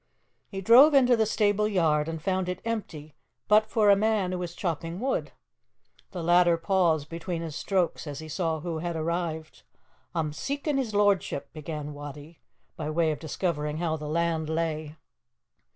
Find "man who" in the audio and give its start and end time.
3.95-4.39